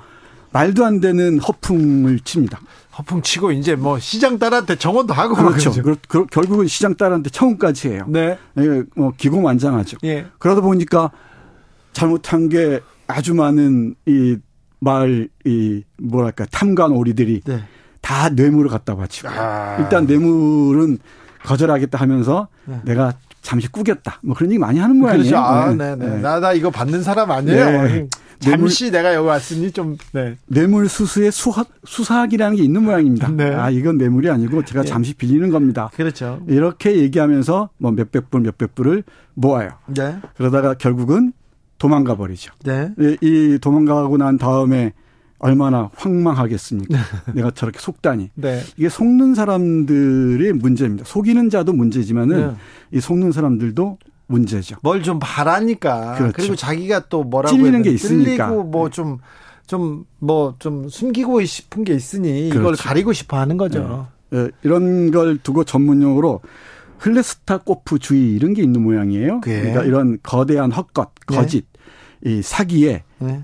[0.51, 2.61] 말도 안 되는 허풍을 칩니다.
[2.99, 5.73] 허풍 치고 이제 뭐 시장 딸한테 정원도 하고 그렇죠.
[5.73, 8.05] 그, 그, 결국은 시장 딸한테 청원까지 해요.
[8.07, 8.37] 네.
[8.59, 9.97] 예, 뭐 기고만장하죠.
[10.05, 10.27] 예.
[10.39, 11.11] 그러다 보니까
[11.95, 14.37] 잘못한 게 아주 많은 이
[14.79, 17.63] 마을 이 뭐랄까 탐관 오리들이 네.
[18.03, 19.79] 다 뇌물을 갖다 바치고 아.
[19.79, 20.99] 일단 뇌물은
[21.45, 22.79] 거절하겠다 하면서 네.
[22.85, 24.21] 내가 잠시 꾸겼다.
[24.23, 25.25] 뭐 그런 얘기 많이 하는 모양이에요.
[25.25, 25.37] 그렇죠.
[25.39, 26.07] 아, 네, 네.
[26.07, 26.21] 네.
[26.21, 27.83] 나, 나 이거 받는 사람 아니에요.
[27.83, 28.09] 네.
[28.39, 30.37] 잠시 뇌물, 내가 여기 왔으니 좀, 네.
[30.47, 33.29] 뇌물 수수의 수학, 수사학이라는 게 있는 모양입니다.
[33.31, 33.55] 네.
[33.55, 34.89] 아, 이건 뇌물이 아니고 제가 네.
[34.89, 35.91] 잠시 빌리는 겁니다.
[35.95, 36.41] 그렇죠.
[36.49, 39.71] 이렇게 얘기하면서 뭐 몇백 불, 몇백 불을 모아요.
[39.87, 40.17] 네.
[40.37, 41.33] 그러다가 결국은
[41.79, 42.53] 도망가 버리죠.
[42.65, 42.91] 네.
[43.21, 44.93] 이 도망가고 난 다음에
[45.43, 46.97] 얼마나 황망하겠습니까?
[46.97, 47.03] 네.
[47.35, 48.31] 내가 저렇게 속다니.
[48.35, 48.63] 네.
[48.79, 51.05] 이게 속는 사람들의 문제입니다.
[51.05, 52.55] 속이는 자도 문제지만은 네.
[52.93, 54.77] 이 속는 사람들도 문제죠.
[54.83, 56.15] 뭘 좀 바라니까.
[56.15, 56.33] 그렇죠.
[56.37, 58.47] 그리고 자기가 또 뭐라고 찔리는 게 있으니까.
[58.49, 59.19] 찔리고 뭐좀
[59.67, 62.61] 좀 뭐 좀 숨기고 싶은 게 있으니 그렇죠.
[62.61, 64.09] 이걸 가리고 싶어 하는 거죠.
[64.31, 64.45] 네.
[64.45, 64.51] 네.
[64.63, 66.41] 이런 걸 두고 전문용어로
[66.99, 69.41] 흘레스타코프주의 이런 게 있는 모양이에요.
[69.41, 71.37] 그러니까 이런 거대한 헛것, 네.
[71.37, 71.67] 거짓,
[72.25, 73.43] 이 사기에 네.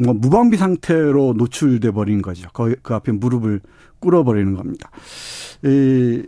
[0.00, 2.48] 뭐 무방비 상태로 노출돼 버린 거죠.
[2.52, 3.60] 그, 그 앞에 무릎을
[4.00, 4.90] 꿇어버리는 겁니다.
[5.64, 6.22] 이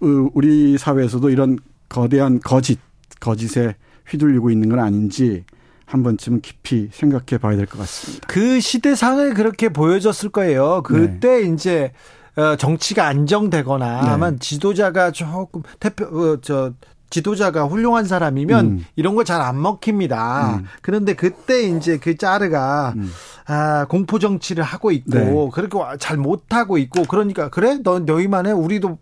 [0.00, 1.58] 우리 사회에서도 이런
[1.88, 2.78] 거대한 거짓,
[3.20, 3.74] 거짓에
[4.08, 5.44] 휘둘리고 있는 건 아닌지
[5.86, 8.26] 한 번쯤은 깊이 생각해 봐야 될 것 같습니다.
[8.28, 10.82] 그 시대상을 그렇게 보여줬을 거예요.
[10.84, 11.52] 그때 네.
[11.52, 11.92] 이제
[12.36, 14.08] 어, 정치가 안정되거나 네.
[14.10, 16.72] 아마 지도자가 조금 대표 어, 저
[17.10, 18.84] 지도자가 훌륭한 사람이면 음.
[18.96, 20.56] 이런 거 잘 안 먹힙니다.
[20.60, 20.64] 음.
[20.82, 23.10] 그런데 그때 이제 그 짜르가 음.
[23.46, 25.50] 아, 공포 정치를 하고 있고 네.
[25.52, 28.98] 그렇게 잘 못하고 있고 그러니까 그래 너 너희만 해 우리도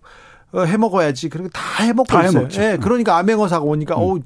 [0.52, 1.30] 어, 해 먹어야지.
[1.30, 2.44] 그리고 다 해먹고 다 있어요.
[2.52, 4.00] 예, 네, 그러니까 암행어사가 오니까 음.
[4.00, 4.20] 어우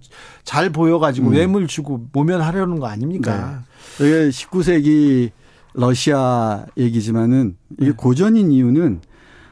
[0.45, 1.33] 잘 보여가지고 음.
[1.33, 3.63] 뇌물 주고 모면하려는 거 아닙니까?
[3.99, 4.07] 네.
[4.07, 5.31] 이게 19세기
[5.75, 7.97] 러시아 얘기지만은 이게 네.
[7.97, 9.01] 고전인 이유는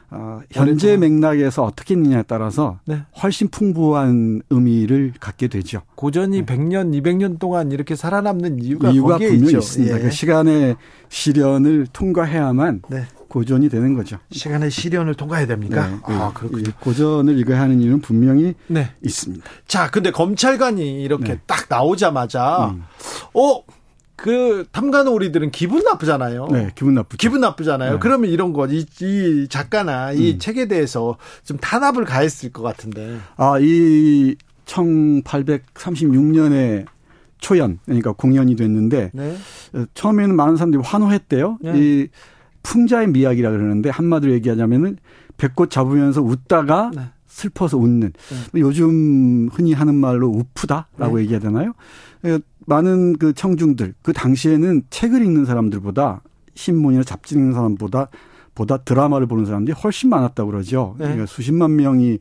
[0.09, 3.01] 어, 현재 맥락에서 어떻게 있느냐에 따라서 네.
[3.21, 5.81] 훨씬 풍부한 의미를 갖게 되죠.
[5.95, 6.45] 고전이 네.
[6.45, 9.57] 100년, 200년 동안 이렇게 살아남는 이유가, 이유가 분명히 있죠.
[9.57, 9.97] 있습니다.
[9.97, 10.01] 예.
[10.01, 10.77] 그 시간의
[11.09, 13.03] 시련을 통과해야만 네.
[13.27, 14.17] 고전이 되는 거죠.
[14.31, 15.89] 시간의 시련을 통과해야 됩니까?
[15.89, 16.15] 네.
[16.15, 16.71] 아, 그렇군요.
[16.79, 18.91] 고전을 이거 하는 이유는 분명히 네.
[19.03, 19.45] 있습니다.
[19.67, 21.39] 자, 근데 검찰관이 이렇게 네.
[21.45, 22.83] 딱 나오자마자 음.
[23.33, 23.61] 어,
[24.17, 26.47] 그 탐관오리들은 기분 나쁘잖아요.
[26.51, 27.17] 네, 기분 나쁘죠.
[27.17, 27.93] 기분 나쁘잖아요.
[27.93, 27.99] 네.
[27.99, 30.39] 그러면 이런 거, 이, 이 작가나 이 음.
[30.39, 33.19] 책에 대해서 좀 탄압을 가했을 것 같은데.
[33.37, 36.85] 아, 이 1836년에
[37.37, 39.37] 초연, 그러니까 공연이 됐는데, 네.
[39.93, 41.59] 처음에는 많은 사람들이 환호했대요.
[41.61, 41.73] 네.
[41.75, 42.07] 이
[42.63, 44.97] 풍자의 미학이라 그러는데, 한마디로 얘기하자면은,
[45.37, 47.03] 배꽃 잡으면서 웃다가 네.
[47.27, 48.13] 슬퍼서 웃는.
[48.53, 48.61] 네.
[48.61, 51.21] 요즘 흔히 하는 말로 우프다라고 네.
[51.21, 51.73] 얘기해야 되나요?
[52.65, 56.21] 많은 그 청중들 그 당시에는 책을 읽는 사람들보다
[56.55, 58.09] 신문이나 잡지 읽는 사람보다
[58.55, 60.95] 보다 드라마를 보는 사람들이 훨씬 많았다고 그러죠.
[60.97, 61.05] 네.
[61.05, 62.19] 그러니까 수십만 명이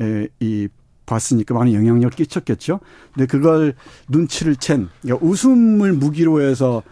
[0.00, 0.68] 에, 이
[1.06, 2.80] 봤으니까 많은 영향력을 끼쳤겠죠.
[3.12, 3.74] 근데 그걸
[4.08, 6.82] 눈치를 챈 그러니까 웃음을 무기로 해서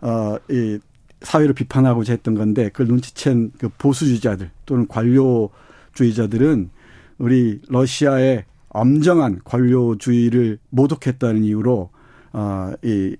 [0.00, 0.78] 어이
[1.22, 6.70] 사회를 비판하고자 했던 건데 그걸 눈치챈 그 보수주의자들 또는 관료주의자들은
[7.18, 11.90] 우리 러시아의 엄정한 관료주의를 모독했다는 이유로
[12.32, 13.16] 어, 이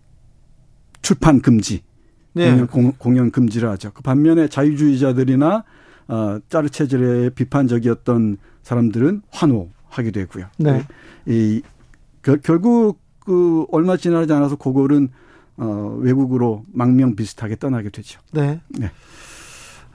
[1.02, 1.82] 출판 금지,
[2.32, 2.64] 네.
[2.66, 3.90] 공연, 공연 금지를 하죠.
[3.92, 5.64] 그 반면에 자유주의자들이나
[6.08, 10.46] 어, 짜르 체질에 비판적이었던 사람들은 환호하게 되고요.
[10.58, 10.86] 네.
[11.26, 11.62] 이
[12.20, 15.08] 그, 결국 그 얼마 지나지 않아서 고골은
[15.58, 18.20] 어, 외국으로 망명 비슷하게 떠나게 되죠.
[18.32, 18.60] 네.
[18.68, 18.90] 네.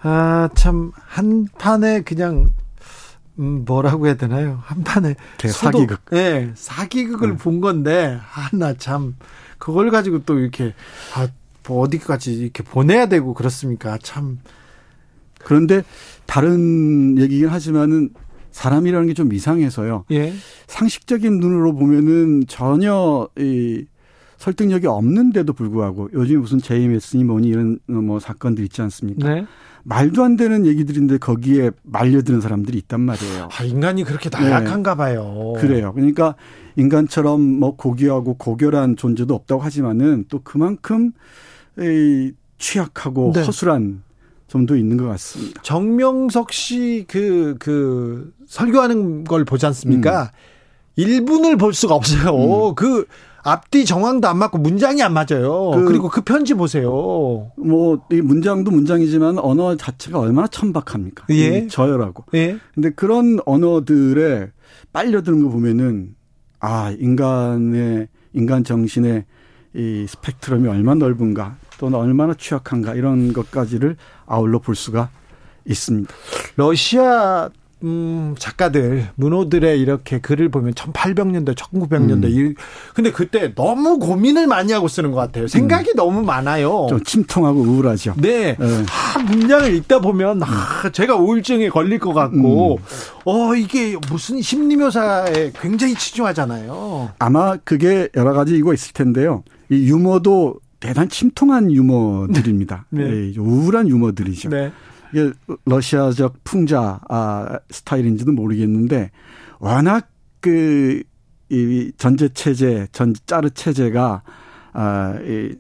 [0.02, 2.52] 아, 참, 한 판에 그냥,
[3.40, 4.60] 음, 뭐라고 해야 되나요?
[4.64, 5.16] 한 판에.
[5.48, 6.02] 사기극.
[6.14, 7.38] 예, 네, 사기극을 네.
[7.38, 9.16] 본 건데, 아, 나 참,
[9.60, 10.74] 그걸 가지고 또 이렇게,
[11.16, 11.28] 아,
[11.68, 13.98] 뭐 어디까지 이렇게 보내야 되고 그렇습니까?
[14.02, 14.40] 참.
[15.44, 15.84] 그런데
[16.26, 18.10] 다른 얘기긴 하지만은
[18.52, 20.06] 사람이라는 게 좀 이상해서요.
[20.12, 20.34] 예.
[20.68, 23.86] 상식적인 눈으로 보면은 전혀 이
[24.38, 29.34] 설득력이 없는데도 불구하고 요즘 무슨 제이메스니 뭐니 이런 뭐 사건들 있지 않습니까?
[29.34, 29.46] 네.
[29.84, 33.50] 말도 안 되는 얘기들인데 거기에 말려드는 사람들이 있단 말이에요.
[33.52, 34.98] 아, 인간이 그렇게 나약한가 네.
[34.98, 35.54] 봐요.
[35.58, 35.94] 그래요.
[35.94, 36.36] 그러니까
[36.76, 41.14] 인간처럼 뭐 고귀하고 고결한 존재도 없다고 하지만은 또 그만큼
[41.80, 43.44] 이 취약하고 네.
[43.44, 44.04] 허술한
[44.48, 45.62] 점도 있는 것 같습니다.
[45.62, 50.32] 정명석 씨 그, 그, 설교하는 걸 보지 않습니까?
[50.98, 51.04] 음.
[51.04, 52.70] 1분을 볼 수가 없어요.
[52.70, 52.76] 음.
[52.76, 53.06] 그,
[53.48, 55.72] 앞뒤 정황도 안 맞고 문장이 안 맞아요.
[55.72, 56.92] 그, 리고그 편지 보세요.
[57.58, 61.28] 뭐, 이 문장도 문장이지만 언어 자체가 얼마나 천박합니까?
[61.30, 61.68] 예.
[61.68, 62.26] 저열하고.
[62.34, 62.58] 예.
[62.74, 64.52] 근데 그런 언어들에
[64.92, 66.16] 빨려드는 거 보면은,
[66.60, 69.24] 아, 인간의, 인간 정신의
[69.76, 71.56] 이 스펙트럼이 얼마나 넓은가.
[71.80, 75.10] 또는 얼마나 취약한가 이런 것까지를 아울러 볼 수가
[75.66, 76.14] 있습니다.
[76.58, 77.50] 러시아
[77.84, 82.26] 음, 작가들, 문호들의 이렇게 글을 보면 1800년대, 1900년대.
[82.26, 82.56] 음.
[82.96, 85.48] 근데 그때 너무 고민을 많이 하고 쓰는 것 같아요.
[85.48, 85.96] 생각이 음.
[85.96, 86.88] 너무 많아요.
[86.90, 88.16] 좀 침통하고 우울하죠.
[88.18, 88.56] 네.
[88.58, 88.86] 네.
[88.90, 92.84] 아, 문장을 읽다 보면, 아, 제가 우울증에 걸릴 것 같고, 음.
[93.26, 97.12] 어, 이게 무슨 심리묘사에 굉장히 치중하잖아요.
[97.20, 99.44] 아마 그게 여러 가지 이거 있을 텐데요.
[99.70, 102.86] 이 유머도 대단 침통한 유머들입니다.
[102.90, 103.04] 네.
[103.04, 103.34] 네.
[103.38, 104.50] 우울한 유머들이죠.
[104.50, 104.72] 네.
[105.14, 105.32] 이게
[105.66, 109.12] 러시아적 풍자 아, 스타일인지도 모르겠는데
[109.60, 110.10] 워낙
[110.42, 111.04] 그
[111.50, 114.22] 이 전제 체제, 전 짜르 체제가
[114.74, 115.56] 아, 이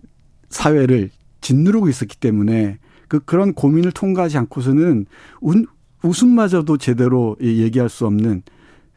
[0.50, 1.10] 사회를
[1.42, 5.06] 짓누르고 있었기 때문에 그 그런 고민을 통과하지 않고서는
[5.40, 5.66] 운,
[6.04, 8.44] 웃음마저도 제대로 얘기할 수 없는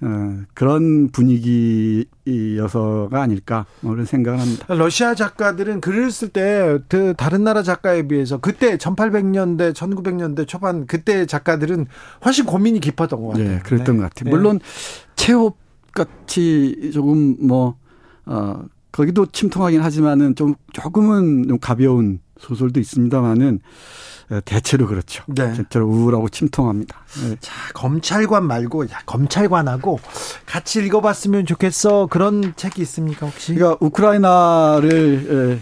[0.03, 4.67] 어, 그런 분위기여서가 아닐까 뭐 그런 생각을 합니다.
[4.75, 11.27] 러시아 작가들은 글을 쓸 때 그 다른 나라 작가에 비해서 그때 1800년대, 1900년대 초반 그때
[11.27, 11.87] 작가들은
[12.25, 13.49] 훨씬 고민이 깊었던 것 같아요.
[13.49, 14.03] 네, 그랬던 네.
[14.03, 14.35] 것 같아요.
[14.35, 14.61] 물론
[15.17, 15.59] 체홉
[15.93, 17.77] 같이 조금 뭐
[18.27, 25.25] 어, 거기도 침통하긴 하지만은 좀 조금은 좀 가벼운 소설도 있습니다만은 예, 대체로 그렇죠.
[25.27, 25.53] 네.
[25.55, 26.97] 대체로 우울하고 침통합니다.
[27.23, 27.37] 네.
[27.41, 29.99] 자, 검찰관 말고 야, 검찰관하고
[30.47, 32.07] 같이 읽어봤으면 좋겠어.
[32.07, 33.55] 그런 책이 있습니까 혹시?
[33.55, 35.61] 그러니까 우크라이나를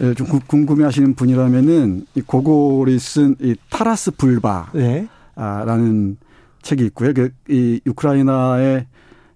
[0.00, 6.16] 에, 에, 좀 궁금해하시는 분이라면은 이 고골이 쓴 이 타라스 불바라는 네.
[6.62, 7.12] 책이 있고요.
[7.12, 8.86] 그, 이 우크라이나의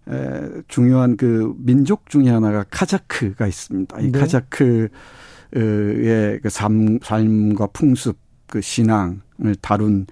[0.08, 4.00] 에, 중요한 그 민족 중의 하나가 카자크가 있습니다.
[4.00, 4.18] 이 네.
[4.18, 4.88] 카자크의
[5.52, 10.06] 그 삶, 삶과 풍습 그 신앙을 다룬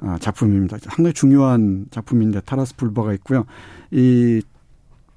[0.00, 0.78] 아, 작품입니다.
[0.80, 3.44] 상당히 중요한 작품인데 타라스 불바가 있고요.
[3.90, 4.40] 이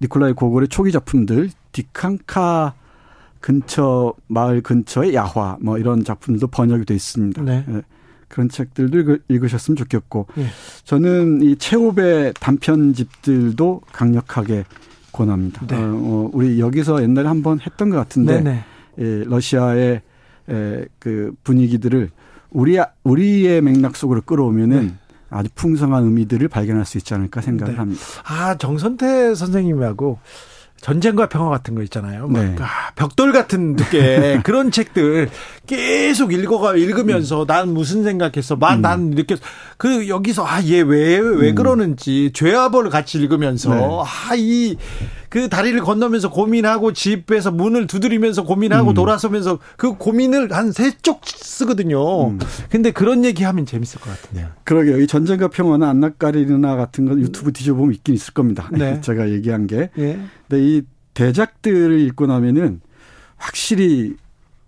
[0.02, 2.74] 니콜라이 고골의 초기 작품들 디칸카
[3.40, 7.42] 근처 마을 근처의 야화 뭐 이런 작품도 번역이 돼 있습니다.
[7.44, 7.64] 네.
[7.68, 7.82] 네.
[8.28, 10.48] 그런 책들도 읽으셨으면 좋겠고 네.
[10.86, 14.66] 저는 이 체홉의 단편집들도 강력하게
[15.12, 15.68] 권합니다.
[15.68, 15.76] 네.
[15.76, 18.66] 어, 어, 우리 여기서 옛날에 한번 했던 것 같은데 네, 네.
[19.00, 20.02] 예, 러시아의
[20.50, 22.10] 에, 그 분위기들을
[22.54, 24.94] 우리 우리의 맥락 속으로 끌어오면은 네.
[25.30, 27.78] 아주 풍성한 의미들을 발견할 수 있지 않을까 생각을 네.
[27.78, 28.02] 합니다.
[28.24, 30.20] 아 정선태 선생님하고
[30.84, 32.28] 전쟁과 평화 같은 거 있잖아요.
[32.28, 32.58] 네.
[32.60, 35.30] 아, 벽돌 같은 두께 그런 책들
[35.66, 37.48] 계속 읽어가 읽으면서 음.
[37.48, 38.82] 난 무슨 생각했어, 난, 음.
[38.82, 39.42] 난 느꼈어.
[39.78, 41.56] 그 여기서 아 얘 왜왜 음.
[41.56, 44.04] 그러는지 죄와벌을 같이 읽으면서 네.
[44.30, 44.78] 아이
[45.34, 48.94] 그 다리를 건너면서 고민하고 집에서 문을 두드리면서 고민하고 음.
[48.94, 52.28] 돌아서면서 그 고민을 한 세 쪽 쓰거든요.
[52.30, 52.40] 음.
[52.70, 54.50] 근데 그런 얘기하면 재밌을 것 같은데요.
[54.64, 55.02] 그러게요.
[55.02, 58.70] 이 전쟁과 평화나 안나까리나 같은 건 유튜브 뒤져보면 있긴 있을 겁니다.
[58.74, 59.02] 네.
[59.02, 59.90] 제가 얘기한 게.
[59.96, 60.24] 네.
[60.48, 60.84] 근데 이
[61.16, 62.82] 대작들을 읽고 나면은
[63.38, 64.14] 확실히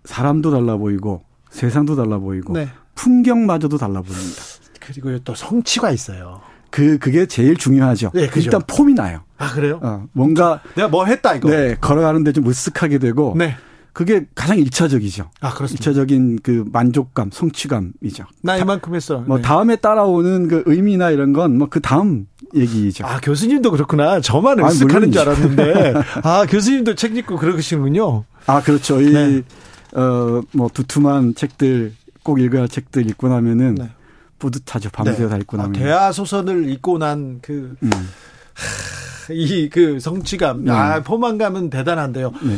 [0.04, 2.68] 사람도 달라 보이고 세상도 달라 보이고 네.
[2.96, 4.42] 풍경마저도 달라 보입니다.
[4.80, 6.40] 그리고 또 성취가 있어요.
[6.76, 8.10] 그 그게 제일 중요하죠.
[8.12, 9.20] 네, 일단 폼이 나요.
[9.38, 9.80] 아 그래요?
[9.82, 11.48] 어, 뭔가 내가 뭐 했다 이거.
[11.48, 13.34] 네, 걸어가는데 좀 으쓱하게 되고.
[13.34, 13.56] 네.
[13.94, 15.30] 그게 가장 일차적이죠.
[15.40, 15.80] 아, 그렇습니다.
[15.82, 18.24] 일차적인 그 만족감, 성취감이죠.
[18.42, 19.20] 나 이만큼 했어.
[19.26, 19.42] 뭐 네.
[19.42, 23.06] 다음에 따라오는 그 의미나 이런 건 뭐 그 다음 얘기죠.
[23.06, 24.20] 아, 교수님도 그렇구나.
[24.20, 25.94] 저만 으쓱하는 줄 알았는데.
[26.24, 28.24] 아, 교수님도 책 읽고 그러시는군요.
[28.46, 29.00] 아, 그렇죠.
[29.00, 29.40] 이, 네.
[29.94, 33.88] 어, 뭐 두툼한 책들, 꼭 읽어야 할 책들 읽고 나면은 네.
[34.38, 34.90] 뿌듯하죠.
[34.90, 35.76] 밤새워 다 읽고 나면.
[35.76, 37.90] 아, 대하 소설을 읽고 난 그, 음.
[39.30, 40.72] 이그 성취감, 네.
[40.72, 42.32] 아 포만감은 대단한데요.
[42.42, 42.56] 네.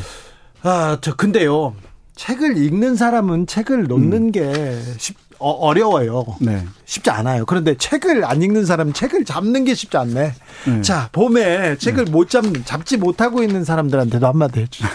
[0.62, 1.75] 아저 근데요
[2.17, 4.33] 책을 읽는 사람은 책을 놓는 음.
[4.33, 6.67] 게 쉽, 어, 려워요 네.
[6.85, 7.47] 쉽지 않아요.
[7.47, 10.35] 그런데 책을 안 읽는 사람은 책을 잡는 게 쉽지 않네.
[10.67, 10.83] 네.
[10.83, 12.11] 자, 봄에 책을 네.
[12.11, 14.91] 못 잡, 잡지 못하고 있는 사람들한테도 한마디 해주세요.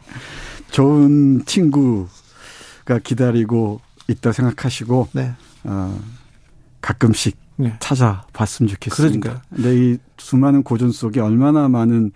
[0.72, 5.34] 좋은 친구가 기다리고 있다 생각하시고, 네.
[5.66, 5.98] 어,
[6.80, 7.74] 가끔씩 네.
[7.80, 9.20] 찾아봤으면 좋겠습니다.
[9.20, 9.42] 그러니까.
[9.54, 12.12] 근데 이 수많은 고전 속에 얼마나 많은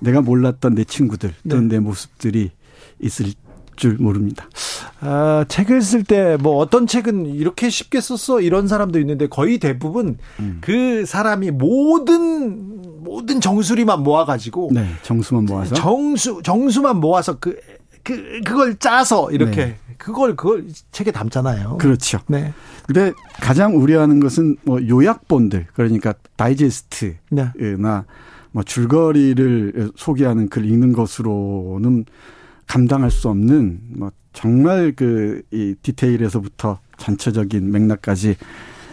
[0.00, 1.76] 내가 몰랐던 내 친구들 또는 네.
[1.76, 2.50] 내 모습들이
[3.00, 3.32] 있을
[3.76, 4.48] 줄 모릅니다.
[5.00, 10.18] 아, 책을 쓸 때 뭐 어떤 책은 이렇게 쉽게 썼어 이런 사람도 있는데 거의 대부분
[10.40, 10.58] 음.
[10.60, 17.56] 그 사람이 모든 모든 정수리만 모아 가지고 네, 정수만 모아서 정수 정수만 모아서 그,
[18.02, 19.76] 그 그걸 짜서 이렇게 네.
[19.98, 21.78] 그걸 그걸 책에 담잖아요.
[21.78, 22.20] 그렇죠.
[22.28, 22.52] 네.
[22.86, 27.76] 근데 가장 우려하는 것은 뭐 요약본들 그러니까 다이제스트나 네.
[28.52, 32.06] 뭐 줄거리를 소개하는 글 읽는 것으로는
[32.66, 38.36] 감당할 수 없는 뭐 정말 그 이 디테일에서부터 전체적인 맥락까지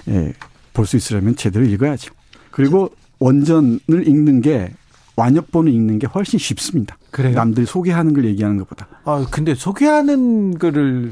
[0.10, 0.34] 예,
[0.74, 2.14] 볼 수 있으려면 제대로 읽어야죠.
[2.52, 4.72] 그리고 원전을 읽는 게
[5.18, 6.98] 완역본을 읽는 게 훨씬 쉽습니다.
[7.12, 7.36] 그래요?
[7.36, 8.88] 남들이 소개하는 걸 얘기하는 것보다.
[9.06, 11.12] 아, 근데 소개하는 거를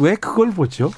[0.00, 0.90] 왜 그걸 보죠?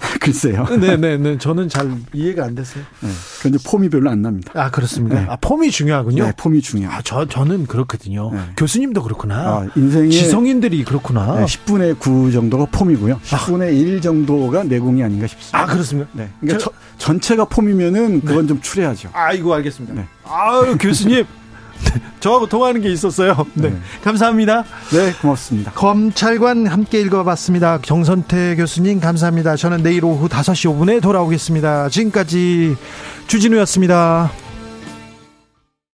[0.20, 0.64] 글쎄요.
[0.68, 1.16] 네네네.
[1.18, 1.38] 네.
[1.38, 2.84] 저는 잘 이해가 안 됐어요.
[3.00, 3.08] 네.
[3.40, 4.52] 그런데 폼이 별로 안 납니다.
[4.54, 5.20] 아, 그렇습니다.
[5.20, 5.26] 네.
[5.28, 6.24] 아, 폼이 중요하군요.
[6.24, 6.88] 네, 폼이 중요.
[6.90, 8.30] 아, 저, 저는 그렇거든요.
[8.32, 8.40] 네.
[8.56, 9.34] 교수님도 그렇구나.
[9.36, 10.10] 아, 인생의.
[10.10, 11.40] 지성인들이 그렇구나.
[11.40, 13.20] 네, 10분의 9 정도가 폼이고요.
[13.24, 13.66] 10분의 아.
[13.66, 15.58] 1 정도가 내공이 아닌가 싶습니다.
[15.60, 16.08] 아, 그렇습니다.
[16.12, 16.28] 네.
[16.40, 18.48] 그러니까 저, 전체가 폼이면은 그건 네.
[18.48, 19.10] 좀 추려야죠.
[19.12, 19.94] 아이고, 알겠습니다.
[19.94, 20.06] 네.
[20.24, 21.24] 아유, 교수님.
[22.20, 23.46] 저하고 통하는 게 있었어요.
[23.54, 23.70] 네.
[23.70, 23.76] 네.
[24.02, 24.64] 감사합니다.
[24.92, 25.72] 네, 고맙습니다.
[25.72, 27.80] 검찰관 함께 읽어봤습니다.
[27.82, 29.56] 정선태 교수님, 감사합니다.
[29.56, 31.88] 저는 내일 오후 5시 5분에 돌아오겠습니다.
[31.88, 32.76] 지금까지
[33.26, 34.43] 주진우였습니다.